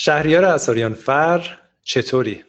[0.00, 2.44] شهریار اساریان فر چطوری؟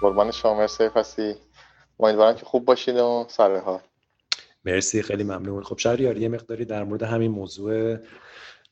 [0.00, 1.34] قربان شما مرسی فسی
[2.00, 3.80] امیدوارم که خوب باشید و سر حال
[4.64, 5.62] مرسی خیلی ممنون.
[5.62, 7.98] خب شهریار یه مقداری در مورد همین موضوع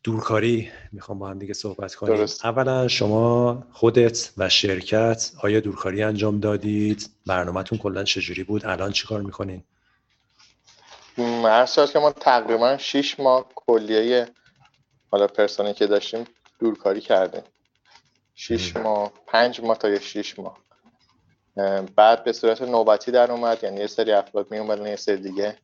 [0.05, 2.16] دورکاری می‌خوام با هم دیگه صحبت کنیم.
[2.16, 2.46] درست.
[2.46, 9.22] اولا شما خودت و شرکت آیا دورکاری انجام دادید؟ برنامهتون کلا چجوری بود؟ الان چیکار
[9.22, 9.64] می‌کنین؟
[11.18, 14.26] هر که ما تقریبا 6 ماه کلیه
[15.11, 16.25] حالا پرسونی که داشتیم
[16.59, 17.43] دورکاری کردیم.
[18.34, 20.59] 6 ماه 5 ماه تا 6 ماه.
[21.96, 25.59] بعد به صورت نوبتی در اومد یعنی یه سری افراد می اومدن یه سری دیگه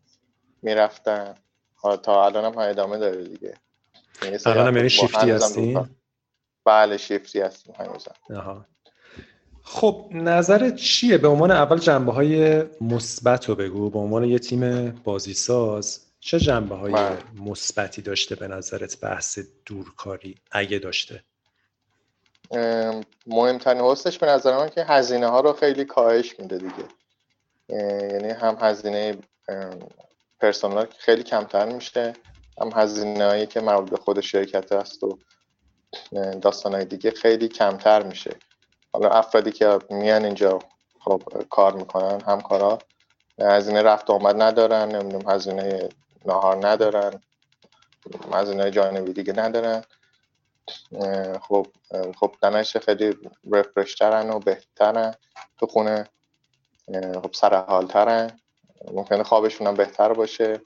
[0.62, 1.34] می‌رفتن.
[2.03, 3.55] تا الان هم ادامه داره دیگه.
[4.47, 5.88] الان هم یعنی شیفتی هستین
[6.65, 7.74] بله شیفتی هستیم
[9.62, 13.91] خب نظرت چیه؟ به عنوان اول جنبه های مثبت رو بگو.
[13.91, 17.19] به عنوان یه تیم بازی ساز چه جنبه های بله.
[17.36, 21.23] مثبتی داشته به نظرت بحث دورکاری اگه داشته؟
[23.27, 26.84] مهمترین حسش به نظر من که هزینه ها رو خیلی کاهش میده دیگه.
[28.12, 29.17] یعنی هم هزینه
[30.41, 32.12] پرسنل خیلی کمتر میشه.
[32.61, 35.19] هم هزینه هایی که مربوط به خود شرکت است و
[36.43, 38.37] داستان های دیگه خیلی کمتر میشه.
[38.92, 40.59] حالا افرادی که میان اینجا
[41.01, 42.79] خب کار می‌کنن همکارا
[43.41, 45.89] هزینه رفت آمد ندارن نمی‌دونم هزینه
[46.27, 47.23] نهار ندارن
[48.33, 49.85] هزینه جانبی دیگه ندارن.
[51.41, 51.67] خب
[52.17, 53.17] خب دانش خیلی
[53.53, 55.14] رفرشترن و بهترن
[55.59, 56.09] تو خونه.
[56.92, 58.41] خب سر حالترن.
[58.92, 60.61] ممکنه خوابشون هم بهتر باشه.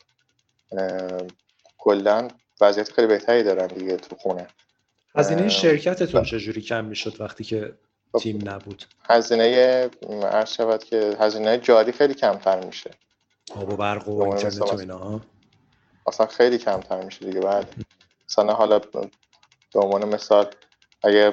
[1.85, 2.29] کلا
[2.61, 4.47] وضعیت خیلی بهتری دارن دیگه تو خونه.
[5.17, 7.75] هزینه شرکتتون چجوری کم می‌شد وقتی که
[8.13, 9.91] خب، تیم نبود؟ هزینه
[10.23, 12.91] عرض شود که هزینه جاری خیلی کمتر میشه.
[13.57, 15.21] آب و برق و اینترنت و اینا
[16.07, 17.41] اصلا خیلی کمتر میشه دیگه.
[17.41, 17.75] بعد
[18.29, 20.47] مثلا حالا به عنوان مثال
[21.03, 21.31] اگه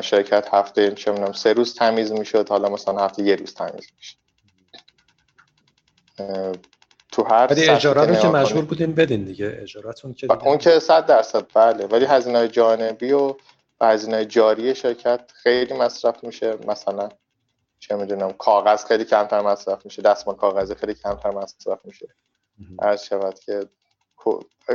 [0.00, 4.16] شرکت هفته چه سه روز تمیز می‌شد حالا مثلا هفته یه روز تمیز میشه.
[7.18, 9.58] تو هر ولی اجاره رو که مجبور بودین بدین دیگه.
[9.62, 11.86] اجارتون که اون که 100 درصد بله.
[11.86, 13.34] ولی هزینه جانبی و
[13.80, 16.56] هزینه جاری شرکت خیلی مصرف میشه.
[16.66, 17.08] مثلا
[17.78, 20.02] چه می‌دونم کاغذ خیلی کمتر مصرف میشه.
[20.02, 22.08] دستمال کاغذی خیلی کمتر مصرف میشه.
[22.82, 23.66] هر شود که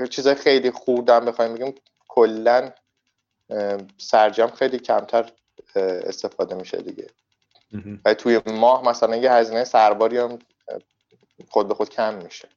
[0.10, 1.76] چیز خیلی خوردن بخوایم بگیم
[2.08, 2.72] کلا
[3.98, 5.32] سرجم خیلی کمتر
[5.76, 7.08] استفاده میشه دیگه.
[8.06, 10.40] و توی ماه مثلا یه هزینه سرباری هم
[11.50, 12.50] خود به خود کم میشه.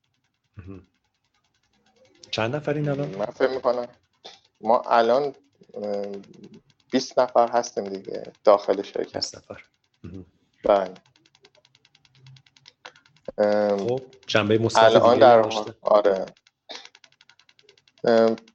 [2.30, 3.88] چند نفرین الان؟ من فکر می‌کنم
[4.60, 5.34] ما الان
[6.90, 9.12] 20 نفر هستیم دیگه داخل شرکت.
[9.12, 9.64] 20 نفر.
[10.64, 10.94] بله.
[13.76, 15.50] خب جنبه مثبت الان در
[15.82, 16.26] آره.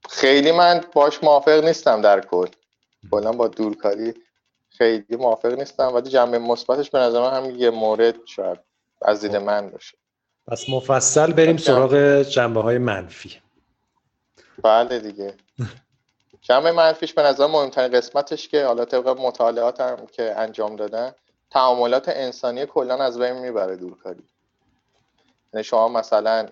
[0.09, 2.47] خیلی من باش موافق نیستم در کل.
[3.11, 4.13] کلا با دورکاری
[4.69, 8.59] خیلی موافق نیستم ولی جنبه مثبتش به نظر من هم یه مورد شاید
[9.01, 9.43] از دید خب.
[9.43, 9.97] من باشه.
[10.47, 13.37] پس مفصل بریم سراغ جنبه های منفی.
[14.63, 15.33] بله دیگه.
[16.41, 21.11] جنبه منفیش به نظر مهمترین قسمتش که حالا طبق مطالعات هم که انجام دادن
[21.49, 24.23] تعاملات انسانی کلا از بین می‌بره دورکاری.
[25.53, 26.47] یعنی شما مثلا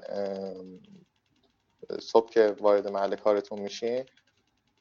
[2.00, 4.06] صبح که وارد محل کارتون میشین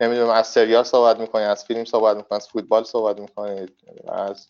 [0.00, 3.76] نمی‌دونم از سریال صحبت می‌کنید از فیلم صحبت می‌کنید از فوتبال صحبت می‌کنید
[4.08, 4.48] از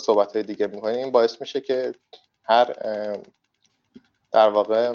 [0.00, 1.94] صحبت های دیگه می‌کنید این باعث میشه که
[2.42, 2.74] هر
[4.32, 4.92] در واقع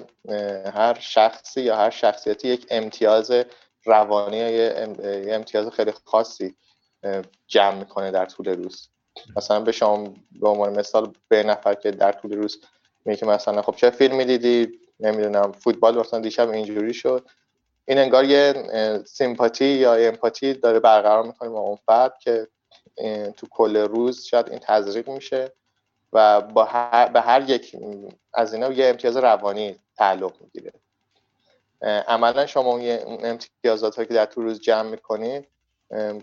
[0.74, 3.32] هر شخصی یا هر شخصیتی یک امتیاز
[3.86, 6.56] روانی یا یه امتیاز خیلی خاصی
[7.48, 8.90] جمع می‌کنه در طول روز.
[9.36, 12.62] مثلا به شما به عنوان مثال به نفر که در طول روز
[13.06, 17.26] میگه مثلا خب چه فیلمی دیدی نمی‌دونم فوتبال مثلا دیشب اینجوری شد.
[17.86, 18.54] این انگار یه
[19.06, 22.48] سیمپاتی یا امپاتی داره برقرار می‌کنه با اون فرد که
[23.38, 25.54] تو کل روز شاید این تزریق میشه.
[26.14, 27.76] و با هر به هر یک
[28.34, 30.74] از اینا یه امتیاز روانی تعلق می‌گیره.
[32.08, 35.48] عملا شما اون امتیازات که در طول روز جمع می‌کنید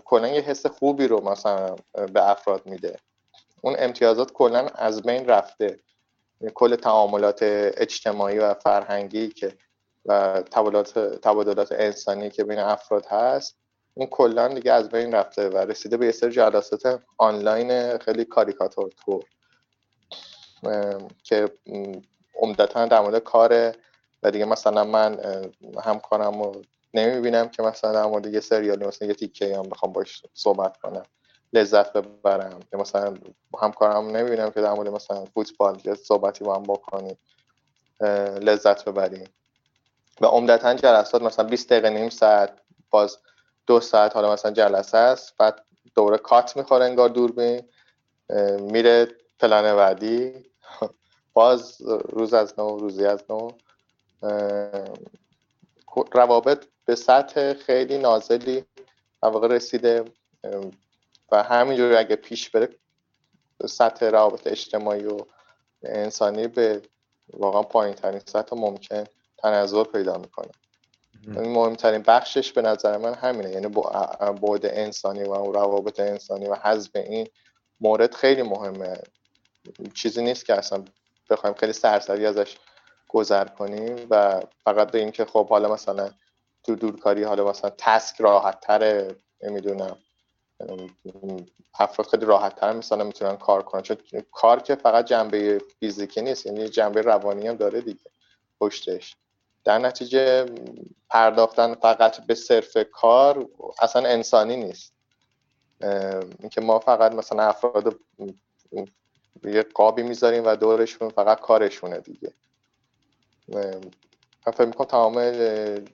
[0.05, 1.75] کلا یه حس خوبی رو مثلا
[2.13, 2.99] به افراد میده.
[3.61, 5.79] اون امتیازات کلا از بین رفته.
[6.53, 9.53] کل تعاملات اجتماعی و فرهنگی که
[10.05, 10.41] و
[11.21, 13.57] تبادلات انسانی که بین افراد هست
[13.93, 18.91] اون کلا دیگه از بین رفته و رسیده به یه سری جلسات آنلاین خیلی کاریکاتور.
[19.05, 19.25] تور
[21.23, 21.49] که
[22.35, 23.75] عمدتا در مورد کار
[24.23, 25.19] و دیگه مثلا من
[25.83, 26.61] همکارم و
[26.93, 31.03] نمی‌بینم که مثلا در مورد یه سریالی مثلا یه تیکه هم بخوام باش صحبت کنم
[31.53, 33.13] لذت ببرم یا مثلا
[33.61, 37.17] همکارم نمی‌بینم که در مورد مثلا فوتبال یه صحبتی با هم بکنیم.
[38.41, 39.27] لذت ببریم.
[40.21, 42.59] و عمدتا جلسات مثلا 20 دقیقه نیم ساعت
[42.89, 43.17] باز
[43.67, 45.37] دو ساعت حالا مثلا جلسه است.
[45.37, 45.61] بعد
[45.95, 47.61] دوره کات می‌خوره انگار دوربین
[48.59, 49.07] میره
[49.39, 50.48] پلن بعدی.
[51.39, 53.51] باز روز از نو روزی از نو
[56.13, 58.65] روابط به سطح خیلی نازلی
[59.23, 60.05] واقع رسیده
[61.31, 62.69] و همینجور اگه پیش بره
[63.65, 65.17] سطح روابط اجتماعی و
[65.83, 66.81] انسانی به
[67.33, 69.03] واقعا پایین ترین سطح ممکن
[69.37, 70.51] تنظر پیدا می‌کنه.
[71.27, 73.51] این مهمترین بخشش به نظر من همینه.
[73.51, 73.67] یعنی
[74.41, 77.27] بعد انسانی و روابط انسانی و حذف این
[77.79, 79.01] مورد خیلی مهمه.
[79.93, 80.85] چیزی نیست که اصلا
[81.29, 82.57] بخوایم خیلی سرسری ازش
[83.07, 86.09] گذر کنیم و فقط به که خب حالا مثلا
[86.63, 89.97] تو دورکاری حالا مثلا تسک راحت تره نمی‌دونم.
[91.79, 93.81] افراد خیلی راحت تر مثلا می‌تونن کار کنن.
[93.81, 93.97] چون
[94.31, 98.09] کار که فقط جنبه فیزیکی نیست یعنی جنبه روانی هم داره دیگه
[98.59, 99.15] پشتش.
[99.63, 100.45] در نتیجه
[101.09, 103.47] پرداختن فقط به صرف کار
[103.81, 104.93] اصلا انسانی نیست.
[106.39, 107.99] اینکه ما فقط مثلا افراد
[109.43, 112.33] یه قابی می‌ذاریم و دورشون فقط کارشونه دیگه.
[113.47, 113.81] من
[114.53, 115.31] فکر می‌کنم تمام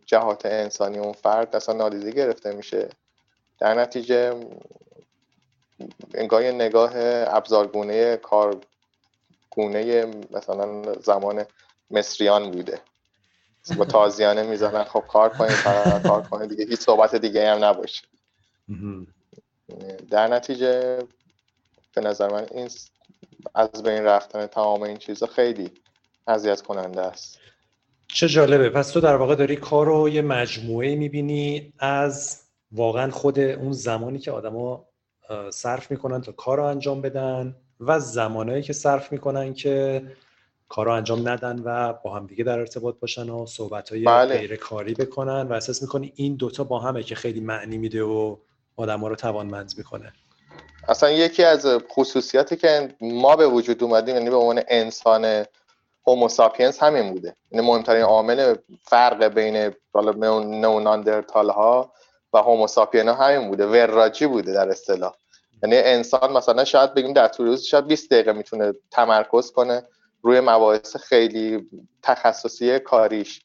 [0.06, 2.90] جهات انسانی اون فرد اصلا نادیده گرفته میشه.
[3.60, 4.34] در نتیجه
[6.14, 6.92] انگار یه نگاه
[7.36, 11.46] ابزارگونه کارگونه مثلا زمان
[11.92, 12.82] مصریان بوده.
[13.78, 15.58] با تازیانه می‌زنن خب کار کنید
[16.04, 18.08] کار کنید دیگه هیچ صحبت دیگه هم نباشه.
[20.10, 21.00] در نتیجه
[21.96, 22.70] به نظر من این
[23.54, 25.72] از بین رفتن تمام این چیزا خیلی
[26.28, 27.40] اذیت کننده است.
[28.08, 28.70] چه جالبه.
[28.70, 34.20] پس تو در واقع داری کار رو یه مجموعه می‌بینی از واقعا خود اون زمانی
[34.20, 34.86] که آدما
[35.50, 40.04] صرف می‌کنن تا کار رو انجام بدن و زمانهایی که صرف می‌کنن که
[40.70, 44.38] کار رو انجام ندن و با هم دیگه در ارتباط باشن و صحبت های بله.
[44.38, 48.38] غیر کاری بکنن و احساس می‌کنی این دوتا با همه که خیلی معنی میده و
[48.76, 50.14] آدم ها رو توانمند می‌کنه.
[50.90, 55.46] اصلا یکی از خصوصیاتی که ما به وجود اومدیم یعنی به عنوان انسان
[56.08, 57.36] هوموساپینس همین بوده.
[57.52, 59.74] یعنی مهمترین عامل فرق بین
[60.62, 61.94] نوناندرتال ها
[62.34, 63.66] و هوموساپین ها همین بوده.
[63.66, 65.14] وراجی بوده در اصطلاح.
[65.64, 69.84] یعنی انسان مثلا شاید بگیم در طول روز شاید 20 دقیقه می‌تونه تمرکز کنه
[70.22, 71.70] روی مباحث خیلی
[72.04, 73.42] تخصصی کاریش.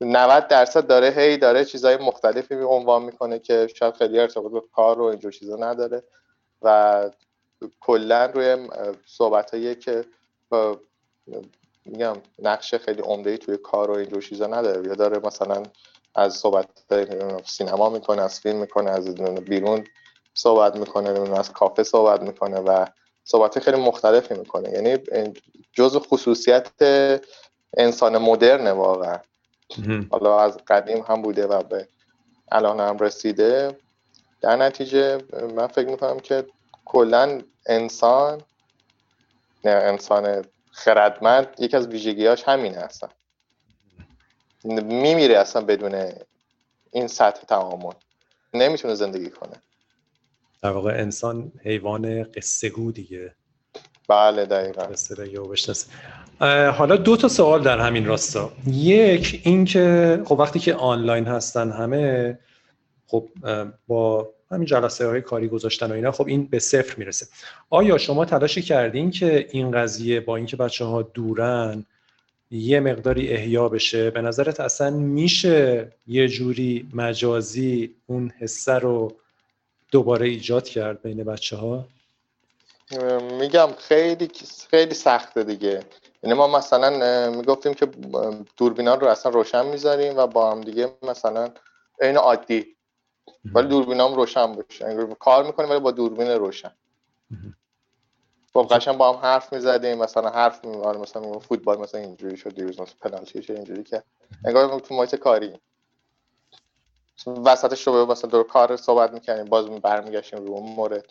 [0.00, 5.00] 90 درصد داره هی داره چیزهای مختلفی عنوان می‌کنه که شاید خیلی ارتباط به کار
[5.00, 6.02] و اینجور چیزا نداره.
[6.62, 7.10] و
[7.80, 8.68] کلا روی
[9.06, 10.04] صحبت که
[11.84, 14.88] میگم نقش خیلی عمده توی کار و اینجور چیزا نداره.
[14.88, 15.62] یا داره مثلا
[16.14, 16.68] از صحبت
[17.46, 19.14] سینما می‌کنه از فیلم می‌کنه از
[19.44, 19.84] بیرون
[20.34, 22.86] صحبت می‌کنه از کافه صحبت می‌کنه و
[23.24, 24.70] صحبت خیلی مختلفی می‌کنه.
[24.70, 24.98] یعنی
[25.72, 26.70] جز خصوصیت
[27.76, 29.18] انسان مدرن واقعا.
[30.10, 31.88] حالا از قدیم هم بوده و به
[32.52, 33.78] الان هم رسیده.
[34.40, 35.18] در نتیجه
[35.56, 36.44] من فکر می‌کنم که
[36.84, 38.42] کلا انسان
[39.64, 43.08] نه انسان خردمند یکی از ویژگیهاش همینه اصلا.
[44.64, 46.12] میمیره اصلا بدون
[46.92, 47.92] این سطح تعامل.
[48.54, 49.52] نمی‌تونه زندگی کنه.
[50.62, 53.34] در واقع انسان حیوان قصه گو دیگه.
[54.08, 54.86] بله دقیقا.
[56.70, 58.52] حالا دو تا سوال در همین راستا.
[58.66, 62.38] یک اینکه خب وقتی که آنلاین هستن همه
[63.10, 63.28] خب
[63.88, 67.26] با همین جلسه های کاری گذاشتن و اینا خب این به صفر می‌رسه.
[67.70, 71.84] آیا شما تلاشی کردین که این قضیه با اینکه بچه ها دورن
[72.50, 79.12] یه مقداری احیا بشه؟ به نظرت اصلا میشه یه جوری مجازی اون حسه رو
[79.92, 81.84] دوباره ایجاد کرد بین بچه ها
[83.40, 84.30] میگم خیلی
[84.70, 85.80] خیلی سخته دیگه.
[86.22, 87.88] یعنی ما مثلا می‌گفتیم که
[88.56, 91.50] دوربینا رو اصلا روشن می‌ذاریم و با هم دیگه مثلا
[92.00, 92.66] این عادی
[93.54, 95.06] ولی دوربینام روشن باشه.
[95.18, 96.72] کار می‌کنیم ولی با دوربین روشن.
[98.54, 102.54] خب قشنگ با هم حرف می‌زدیم مثلا حرف می آره، مثلا فوتبال مثلا اینجوری شد
[102.54, 104.02] دیروز مثلا پنالتی شد اینجوری که
[104.44, 105.60] انگار تو محیط کاری.
[107.26, 111.06] وسطش رو مثلا دور کار صحبت می‌کنیم باز برمیگشتیم رو اون مورد.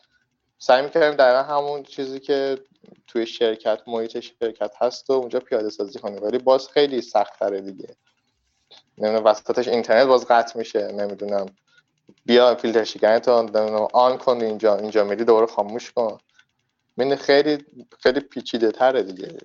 [0.58, 2.58] سعی می‌کنیم در همون چیزی که
[3.08, 6.24] توی شرکت محیط شرکت هست و اونجا پیاده سازی کنیم.
[6.24, 7.96] ولی باز خیلی سخت دیگه.
[8.98, 11.46] نمی‌دونم وسطش اینترنت باز قطع میشه نمی‌دونم.
[12.26, 13.28] بیا فیلتر شکنت
[13.94, 16.18] آن کن اینجا اینجا میری دوباره خاموش کن.
[16.98, 17.66] من خیلی
[18.00, 19.38] خیلی پیچیده تره دیگه.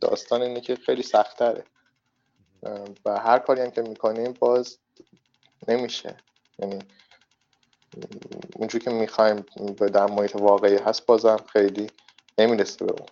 [0.00, 1.64] داستان اینه که خیلی سخت تره
[3.04, 4.78] و هر کاری هم که می‌کنیم باز
[5.68, 6.16] نمیشه.
[6.58, 6.78] یعنی
[8.56, 9.46] اونجور که می‌خوایم
[9.92, 11.86] در محیط واقعی هست بازم خیلی
[12.38, 13.08] نمی‌رسه به اون.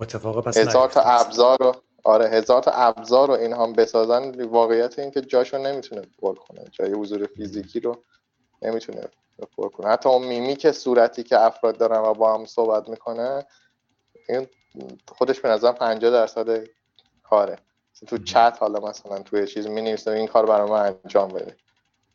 [0.00, 4.98] متفاقه پس هزار تا ابزار رو آره هزار تا ابزار رو این هم بسازن واقعیت
[4.98, 6.64] این که جاشو نمی‌تونه پر کنه.
[6.72, 8.04] جای حضور فیزیکی رو
[8.62, 9.08] نمی‌تونه
[9.56, 9.88] پر کنه.
[9.88, 13.46] حتی اون میمی که صورتی که افراد دارن و با هم صحبت می‌کنه
[14.28, 14.46] این
[15.08, 16.66] خودش به نظر 50 درصد
[17.22, 17.58] کاره.
[18.06, 21.56] تو چت حالا مثلا توی چیز می نویسه این کار برای من انجام بده.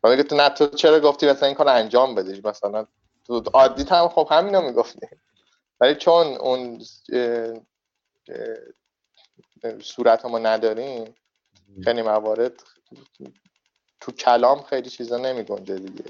[0.02, 2.86] ولی تو نه تو چرا گفتی مثلا این کار انجام بدی مثلا
[3.26, 5.06] تو عادی هم خب همینو می‌گفتی.
[5.80, 6.80] ولی چون اون
[9.82, 11.14] صورت ما نداریم
[11.84, 12.62] خیلی موارد
[14.00, 16.04] تو کلام خیلی چیزا نمی گنجه دیگه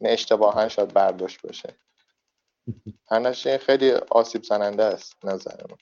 [0.00, 1.74] اشتباها شاید برداشت باشه.
[3.10, 5.76] هرنش خیلی آسیب زننده است نظر من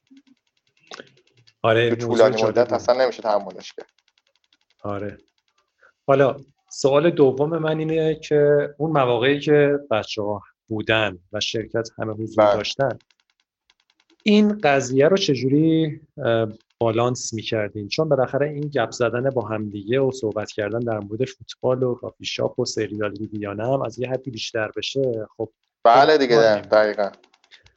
[1.62, 3.90] آره تو طولانی مدت اصلا نمیشه تحملش کرد.
[4.82, 5.18] آره.
[6.06, 6.36] حالا
[6.70, 12.44] سوال دوم من اینه که اون مواقعی که بچه ها بودن و شرکت همه حضور
[12.44, 12.56] بله.
[12.56, 12.98] داشتن
[14.22, 16.00] این قضیه رو چجوری
[16.78, 21.82] بالانس می‌کردین؟ چون بالاخره این گپ زدن با همدیگه و صحبت کردن در مورد فوتبال
[21.82, 25.48] و کافی شاپ و سریال دیگیانه هم از یه حدی بیشتر بشه خب.
[25.84, 27.10] بله دیگه دقیقا.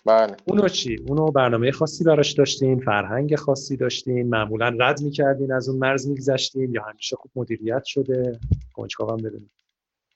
[0.06, 0.36] بله.
[0.48, 5.80] اونو چی؟ اونو برنامه خاصی براش داشتین فرهنگ خاصی داشتین معمولا رد می‌کردین از اون
[5.80, 8.40] مرز میگذشتین یا همیشه خوب مدیریت شده؟
[8.74, 9.52] کنجکاوم بدونیم.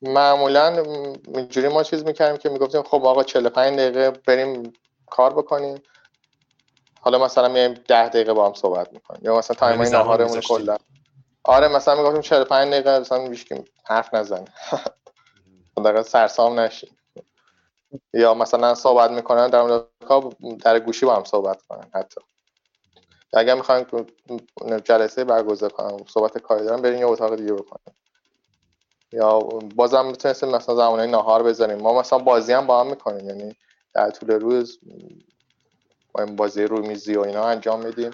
[0.02, 0.84] معمولا
[1.36, 4.74] اینجوری ما چیز می‌کردیم که می‌گفتیم خب آقا 45 دقیقه بریم
[5.06, 5.78] کار بکنیم.
[7.02, 9.22] حالا مثلا میایم 10 دقیقه با هم صحبت می‌کنیم.
[9.24, 10.78] یا مثلا تایم نهارمون کلا.
[11.44, 14.46] آره مثلا می‌گفتیم 45 دقیقه مثلا میشیم حرف نزن
[15.78, 16.98] دقیقه سرسام نشیم.
[18.14, 19.88] یا مثلا صحبت می‌کنن در مورد
[20.64, 22.22] در گوشی با هم صحبت کنن حتی.
[23.34, 23.86] اگر می‌خواین
[24.84, 27.96] جلسه برگزار کنم صحبت کاری دارم برین یه اتاق دیگه بکنیم
[29.12, 29.40] یا
[29.76, 31.78] بازم می‌تونستیم مثلا زمانه نهار بذاریم.
[31.78, 33.56] ما مثلا بازی هم با هم می‌کنیم یعنی
[33.94, 34.80] در طول روز
[36.16, 38.12] ما بازی روی میزی و اینا انجام میدیم.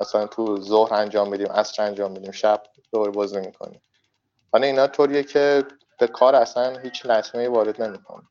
[0.00, 2.62] مثلا تو ظهر انجام میدیم عصر انجام میدیم شب
[2.92, 3.82] دور بازی می‌کنیم.
[4.52, 5.64] حالا اینا طوریه که
[5.98, 8.22] به کار اصلا هیچ لطمه وارد نمی‌کنه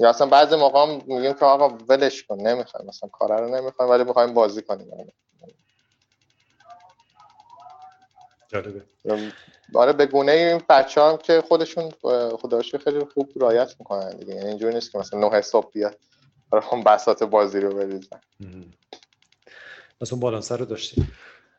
[0.00, 4.04] یا اصلا بعضی موقع میگیم که آقا ولش کن نمی‌خوایم مثلا کار رو نمی‌خوایم ولی
[4.04, 5.12] می‌خوایم بازی کنیم.
[8.48, 8.82] جالبه.
[9.74, 11.90] آره به گونه این بچه هم که خودشون
[12.42, 14.34] خداشو خیلی خوب رایت می‌کنن دیگه.
[14.34, 15.96] یعنی اینجوری نیست که مثلا نه حساب بیاد.
[16.54, 18.20] آره هم بساط بازی رو بریزن
[20.00, 21.12] مثلا اون بالانسر رو داشتیم.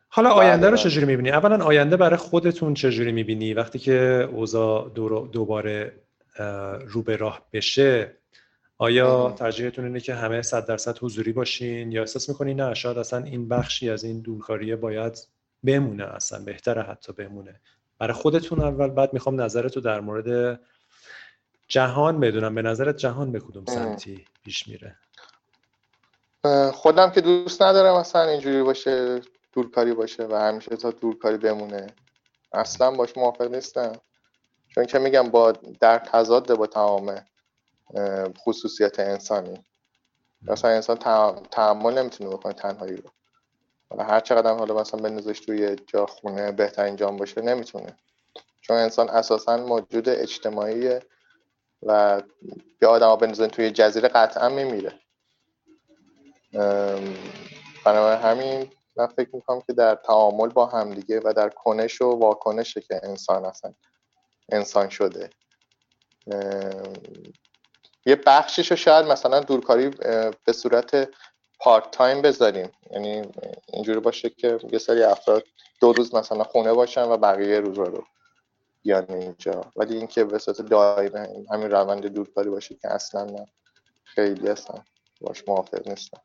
[0.08, 0.82] حالا بله، آینده رو بله.
[0.82, 4.90] چجوری می‌بینی؟ اولا آینده برای خودتون چجوری می‌بینی؟ وقتی که اوضاع
[5.32, 5.92] دوباره
[6.86, 8.16] رو به راه بشه
[8.78, 13.24] آیا ترجیحتون اینه که همه صد درصد حضوری باشین؟ یا احساس می‌کنین نه شاید اصلا
[13.24, 15.28] این بخشی از این دورکاریه باید
[15.64, 17.60] بمونه اصلا بهتره حتی بمونه.
[17.98, 20.60] برای خودتون اول بعد می‌خوام نظرتو در مورد
[21.68, 24.96] جهان بدونم به نظرت جهان به کدوم سمتی پیش میره؟
[26.72, 29.20] خودم که دوست ندارم مثلا اینجوری باشه
[29.52, 31.86] دورکاری باشه و همیشه تا دورکاری بمونه.
[32.52, 33.92] اصلا باش موافق نیستم.
[34.68, 37.24] چون که میگم با در تضاد با تمام
[38.38, 39.64] خصوصیت انسانی.
[40.42, 40.96] مثلا انسان
[41.50, 43.10] تحمل نمی‌تونه بکنه تنهایی رو.
[43.90, 47.96] حالا هر چقدر حالا مثلا بنزش توی جا خونه بهترین جام باشه نمی‌تونه.
[48.60, 51.00] چون انسان اساسا موجود اجتماعی
[51.86, 52.22] و
[52.82, 55.00] یا آدم ها توی جزیره قطعا میمیره.
[57.84, 62.80] بنابراین همین من فکر می‌کنم که در تعامل با همدیگه و در کنش و واکنشه
[62.80, 63.74] که انسان اصلا
[64.48, 65.30] انسان شده.
[68.06, 69.88] یه بخشش رو شاید مثلا دورکاری
[70.44, 71.08] به صورت
[71.58, 72.72] part-time بذاریم.
[72.90, 73.22] یعنی
[73.72, 75.44] اینجوری باشه که یه سری افراد
[75.80, 78.04] دو روز مثلا خونه باشن و بقیه روز رو
[78.86, 79.64] بیان اینجا.
[79.76, 83.46] ولی اینکه به صورت دائمه همین روند دورکاری باشه که اصلا من
[84.04, 84.84] خیلی هستم
[85.20, 86.20] باش موافق نیستم.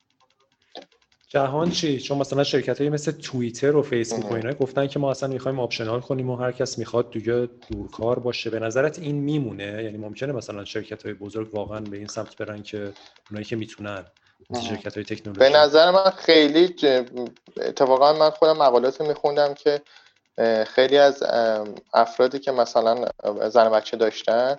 [1.30, 5.12] جهان چی؟ چون مثلا شرکت های مثل توییتر و فیسبوک و اینا گفتن که ما
[5.12, 8.50] اصلا می‌خوایم optional کنیم و هر کس می‌خواد دیگه دورکار باشه.
[8.50, 12.64] به نظرت این میمونه؟ یعنی ممکنه مثلا شرکت های بزرگ واقعا به این سمت برن
[12.64, 12.94] که
[13.30, 14.06] اونایی که می‌تونن
[14.50, 16.76] مثل شرکت های تکنولوژی؟ به نظر من خیلی
[17.58, 19.82] اتفاقا من خودم مقالات میخوندم که
[20.68, 21.24] خیلی از
[21.94, 23.06] افرادی که مثلا
[23.50, 24.56] زن بچه داشتن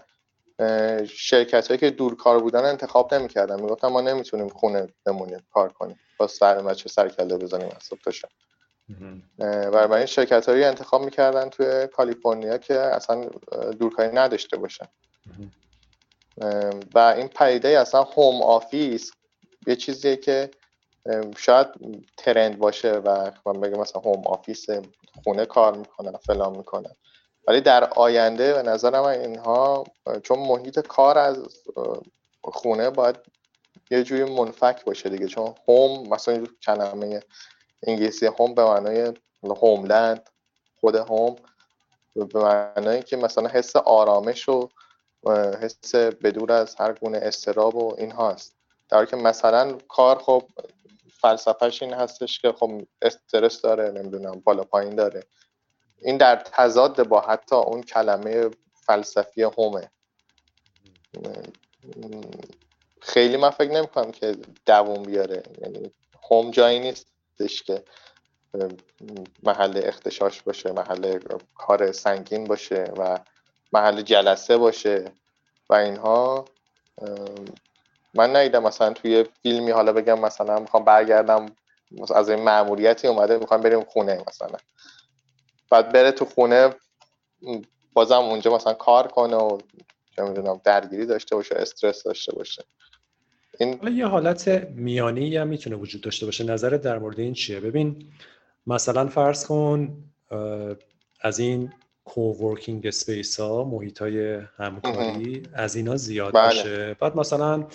[1.08, 3.60] شرکت هایی که دورکار بودن انتخاب نمی‌کردن.
[3.60, 6.00] می‌گفتن ما نمی‌تونیم خونه بمونیم کار کنیم.
[6.16, 8.28] با سر بچه سر کله بزنیم از صبح تا
[9.70, 13.28] برای این شرکت هایی انتخاب می‌کردن توی کالیفرنیا که اصلا
[13.78, 14.86] دورکاری نداشته باشن.
[16.94, 19.12] و این پدیده اصلا home office
[19.66, 20.50] یه چیزیه که
[21.36, 21.66] شاید
[22.16, 24.66] trend باشه و من بگم مثلا home office
[25.25, 26.95] خونه کار می‌کنن فلان می‌کنن
[27.49, 29.85] ولی در آینده به نظر من اینها
[30.23, 31.38] چون محیط کار از
[32.42, 33.16] خونه باید
[33.90, 35.26] یه جوری منفک باشه دیگه.
[35.26, 37.23] چون home مثلا کلمه
[37.87, 40.31] انگلیسی home به معنای هوملند
[40.81, 41.37] خود هوم
[42.14, 44.69] به معنای که مثلا حس آرامش و
[45.61, 48.57] حس بدور از هر گونه استراب و این هاست
[48.88, 50.42] در که مثلا کار خب
[51.22, 55.22] فلسفهش این هستش که خب استرس داره نمی‌دونم بالا پایین داره.
[55.98, 59.90] این در تضاد با حتی اون کلمه فلسفی هومه.
[63.00, 64.36] خیلی من فکر نمی کنم که
[64.66, 65.42] دووم بیاره.
[65.62, 65.92] یعنی
[66.30, 67.84] هوم جایی نیستش که
[69.42, 71.18] محل اختشاش باشه محل
[71.54, 73.18] کار سنگین باشه و
[73.72, 75.12] محل جلسه باشه
[75.70, 76.44] و اینها.
[78.14, 81.47] من ندیدم مثلا توی فیلمی حالا بگم مثلا می‌خوام برگردم
[82.14, 84.59] از این معمولیتی اومده می‌خوام بریم خونه مثلا.
[85.71, 86.75] بعد بره تو خونه
[87.92, 89.59] بازم اونجا مثلا کار کنه و
[90.16, 92.64] چه می‌دونم درگیری داشته باشه استرس داشته باشه.
[93.61, 96.45] این حالا یه حالت میانی هم می‌تونه وجود داشته باشه.
[96.45, 98.12] نظر در مورد این چیه؟ ببین
[98.66, 100.04] مثلا فرض کن
[101.21, 101.73] از این
[102.04, 106.47] coworking space ها محیط های همکاری از اینا زیاد بله.
[106.47, 106.97] باشه.
[107.00, 107.66] بعد مثلا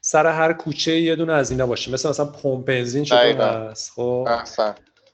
[0.00, 1.92] سر هر کوچه یه دونه از اینا باشه.
[1.92, 4.28] مثل مثلا پمپ بنزین شده هست خب.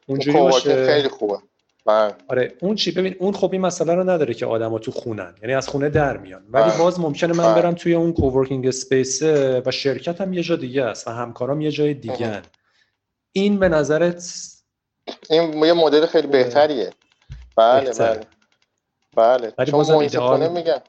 [0.07, 0.87] اونجوری باشه.
[0.87, 1.39] خیلی خوبه.
[1.87, 2.15] بله.
[2.29, 5.35] آره اون چی؟ ببین اون خب این مسئله رو نداره که آدما تو خونن.
[5.43, 6.43] یعنی از خونه در میان.
[6.51, 6.79] ولی بله.
[6.79, 7.63] باز ممکنه من بله.
[7.63, 9.23] برم توی اون coworking space
[9.67, 12.43] و شرکت هم یه جا دیگه است و همکارام یه جای دیگه
[13.33, 14.43] این به نظرت
[15.31, 16.91] این یه مدل خیلی بهتریه.
[17.57, 18.21] بله بله.
[19.17, 20.81] بله ولی چون محیط خونه میگم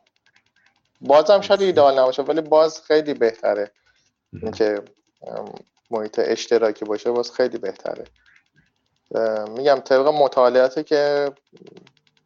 [1.01, 3.71] بازم شاید ایدئال نباشه ولی باز خیلی بهتره
[4.41, 4.81] اینکه
[5.91, 8.05] محیط اشتراکی باشه باز خیلی بهتره.
[9.49, 11.31] میگم طبق مطالعاتی که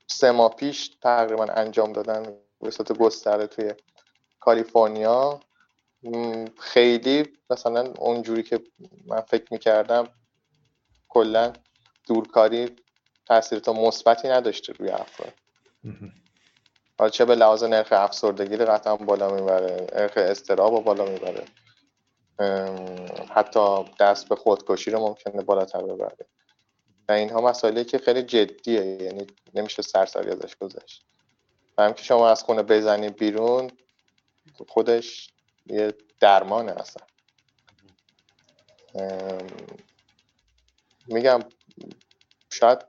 [0.08, 3.74] سه ماه پیش تقریبا انجام دادن به صورت گستره توی
[4.40, 5.40] کالیفرنیا
[6.60, 8.60] خیلی مثلا اونجوری که
[9.06, 10.08] من فکر می‌کردم
[11.10, 11.54] کلا
[12.08, 12.76] دورکاری
[13.26, 15.34] تاثیر مثبتی نداشته روی افراد.
[17.12, 21.46] چه به لحاظ نرخ افسردگی قطعا بالا می‌بره نرخ استراب بالا می‌بره.
[23.30, 26.26] حتی دست به خودکشی رو ممکنه بالاتر ببره.
[27.10, 31.06] و اینها مسائلی که خیلی جدیه یعنی نمیشه سرسری ازش گذشت.
[31.78, 33.72] و هم که شما از خونه بزنی بیرون
[34.68, 35.30] خودش
[35.66, 37.06] یه درمانه اصلا.
[41.08, 41.40] میگم
[42.50, 42.80] شاید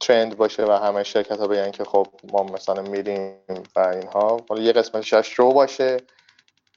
[0.00, 3.36] ترند باشه و همه شرکت ها بگن که خب ما مثلا میریم
[3.76, 4.44] و اینها.
[4.48, 5.96] حالا یه قسمتش رو باشه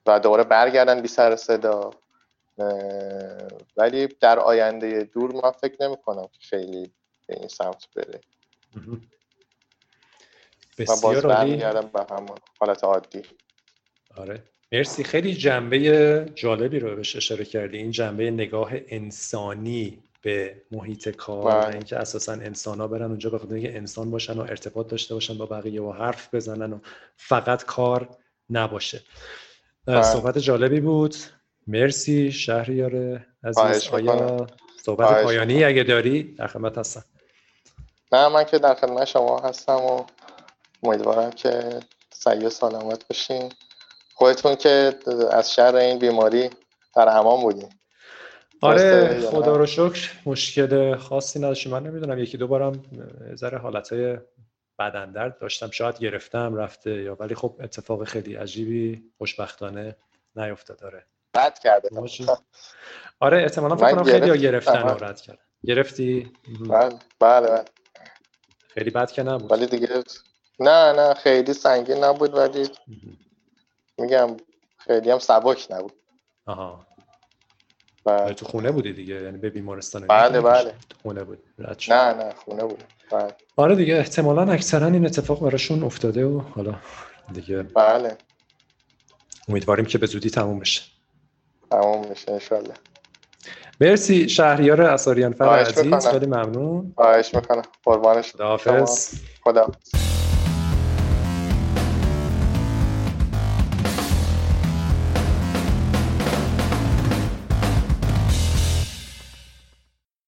[0.06, 1.92] و دوباره برگردن بی سر صدا.
[3.78, 6.92] ولی در آینده دور من فکر نمی کنم که خیلی
[7.28, 8.20] به این سمت بره.
[10.78, 13.22] بسیار باز به همون حالت عادی.
[14.18, 14.44] آره.
[14.72, 15.04] مرسی.
[15.04, 15.80] خیلی جنبه
[16.36, 17.78] جالبی رو بهش اشاره کردی.
[17.78, 20.04] این جنبه نگاه انسانی.
[20.22, 21.74] به محیط کار و بله.
[21.74, 25.46] اینکه اساسا انسان ها برن اونجا به اینکه انسان باشن و ارتباط داشته باشن با
[25.46, 26.80] بقیه و حرف بزنن و
[27.18, 28.10] فقط کار
[28.50, 29.02] نباشه.
[29.86, 30.02] بله.
[30.02, 31.16] صحبت جالبی بود.
[31.68, 33.88] مرسی شهریار عزیز.
[33.88, 34.48] آیا
[34.84, 37.04] صحبت پایانی اگه داری؟ در خدمت هستم.
[38.12, 40.04] نه من که در خدمت شما هستم و
[40.84, 43.52] امیدوارم که سعی سلامت باشین.
[44.14, 45.00] خودتون که
[45.32, 46.50] از شر این بیماری
[46.96, 47.70] در امان بودین.
[48.62, 51.70] آره خدا رو شکر مشکل خاصی نداشتم.
[51.70, 52.82] من نمی‌دونم یکی دو بارم
[53.36, 54.18] ذره حالتهای
[54.80, 55.72] بدن درد داشتم.
[55.72, 59.96] شاید گرفتم رفته یا ولی خب اتفاق خیلی عجیبی خوشبختانه
[60.36, 60.80] نیفتاد.
[60.80, 61.90] داره رد کرده
[63.20, 65.42] آره احتمالا فکر کنم خیلی ها گرفتن و رد کردن.
[65.66, 66.32] گرفتی؟
[66.70, 66.90] بله
[67.20, 67.66] بله, بله.
[68.68, 69.52] خیلی بد که نبود.
[69.52, 70.04] ولی دیگه
[70.60, 72.70] نه نه خیلی سنگین نبود ولی
[73.98, 74.38] میگم
[74.78, 75.94] خیلی هم سبک نبود.
[76.46, 76.88] آها.
[78.08, 78.34] بله.
[78.34, 80.74] تو خونه بودی دیگه یعنی به بیمارستان بله بله.
[81.02, 81.40] خونه بود
[81.90, 83.28] نه نه خونه بود بله.
[83.56, 86.76] آره دیگه احتمالا اکثرا این اتفاق براشون افتاده و حالا
[87.34, 88.18] دیگه بله.
[89.50, 90.82] امیدواریم که به زودی تموم بشه.
[91.72, 92.74] تموم میشه انشالله.
[93.82, 96.94] مرسی شهریار اساریان فر عزیز خیلی ممنون.
[96.96, 97.62] خواهش می‌کنم.
[97.84, 99.14] قربانش خداحافظ.
[99.44, 99.72] خدا